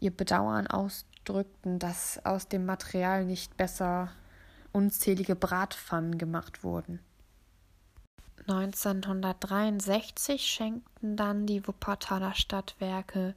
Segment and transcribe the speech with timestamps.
[0.00, 4.10] ihr Bedauern ausdrückten, dass aus dem Material nicht besser
[4.72, 6.98] unzählige Bratpfannen gemacht wurden.
[8.48, 13.36] 1963 schenkten dann die Wuppertaler Stadtwerke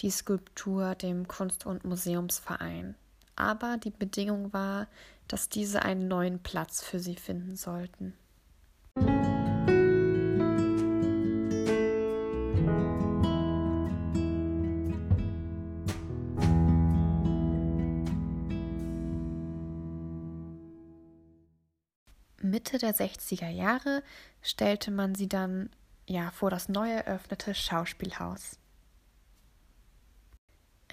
[0.00, 2.94] die Skulptur dem Kunst- und Museumsverein.
[3.36, 4.86] Aber die Bedingung war,
[5.28, 8.14] dass diese einen neuen Platz für sie finden sollten.
[22.44, 24.02] Mitte der 60er Jahre
[24.42, 25.70] stellte man sie dann
[26.06, 28.58] ja vor das neu eröffnete Schauspielhaus.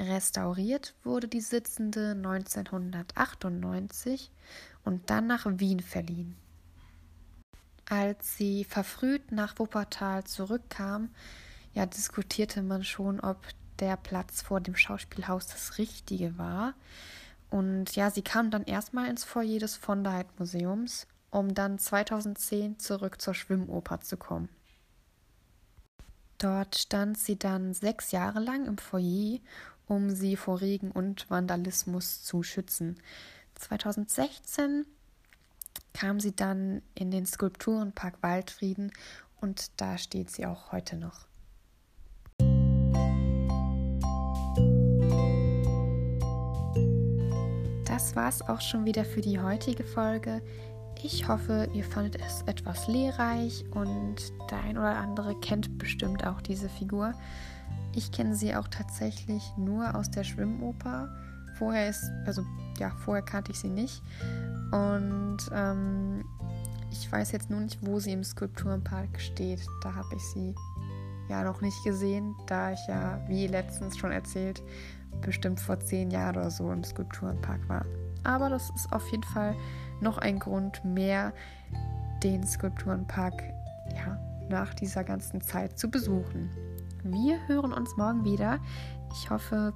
[0.02, 4.32] Restauriert wurde die Sitzende 1998
[4.84, 6.36] und dann nach Wien verliehen.
[7.88, 11.10] Als sie verfrüht nach Wuppertal zurückkam,
[11.74, 13.38] ja, diskutierte man schon, ob
[13.80, 16.74] der Platz vor dem Schauspielhaus das richtige war.
[17.50, 22.78] Und ja, sie kam dann erstmal ins Foyer des von der Museums um dann 2010
[22.78, 24.50] zurück zur Schwimmoper zu kommen.
[26.38, 29.40] Dort stand sie dann sechs Jahre lang im Foyer,
[29.91, 32.96] um sie vor Regen und Vandalismus zu schützen.
[33.56, 34.85] 2016
[35.94, 38.94] kam sie dann in den Skulpturenpark Waldfrieden
[39.41, 41.28] und da steht sie auch heute noch.
[47.85, 50.41] Das war's auch schon wieder für die heutige Folge.
[51.04, 54.18] Ich hoffe, ihr fandet es etwas lehrreich und
[54.52, 57.14] der ein oder andere kennt bestimmt auch diese Figur.
[57.96, 61.10] Ich kenne sie auch tatsächlich nur aus der Schwimmoper.
[61.58, 62.44] Vorher ist, also
[62.78, 64.04] ja, vorher kannte ich sie nicht.
[64.72, 66.24] Und ähm,
[66.92, 69.62] ich weiß jetzt nur nicht, wo sie im Skulpturenpark steht.
[69.82, 70.54] Da habe ich sie
[71.30, 74.62] ja noch nicht gesehen, da ich ja, wie letztens schon erzählt,
[75.22, 77.86] bestimmt vor zehn Jahren oder so im Skulpturenpark war.
[78.24, 79.56] Aber das ist auf jeden Fall
[80.02, 81.34] noch ein Grund mehr,
[82.24, 83.44] den Skulpturenpark
[83.96, 84.20] ja,
[84.50, 86.50] nach dieser ganzen Zeit zu besuchen.
[87.04, 88.60] Wir hören uns morgen wieder.
[89.14, 89.74] Ich hoffe,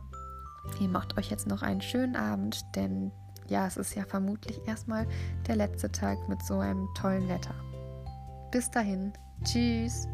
[0.80, 3.12] ihr macht euch jetzt noch einen schönen Abend, denn
[3.48, 5.08] ja, es ist ja vermutlich erstmal
[5.48, 7.56] der letzte Tag mit so einem tollen Wetter.
[8.52, 9.14] Bis dahin,
[9.44, 10.08] tschüss.